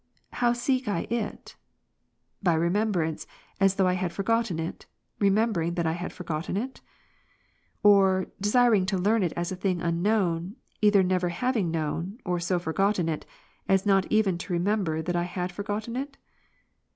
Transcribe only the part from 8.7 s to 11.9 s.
to learn it as a thing unknown, either never hav ing